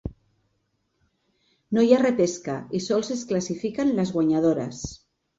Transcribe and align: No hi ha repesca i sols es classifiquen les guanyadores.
No 1.77 1.83
hi 1.87 1.91
ha 1.97 1.99
repesca 2.01 2.55
i 2.79 2.81
sols 2.85 3.11
es 3.17 3.21
classifiquen 3.33 3.93
les 3.99 4.15
guanyadores. 4.17 4.81